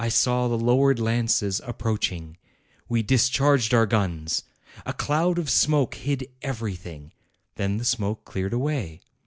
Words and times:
I 0.03 0.09
saw 0.09 0.47
the 0.47 0.57
lowered 0.57 0.99
lances 0.99 1.61
approach 1.63 2.11
ing; 2.11 2.35
we 2.89 3.03
discharged 3.03 3.71
our 3.71 3.85
guns; 3.85 4.43
a 4.83 4.93
cloud 4.93 5.37
of 5.37 5.47
smoke 5.47 5.93
hid 5.93 6.27
everything. 6.41 7.11
Then 7.53 7.77
the 7.77 7.85
smoke 7.85 8.25
cleared 8.25 8.51
away. 8.53 9.01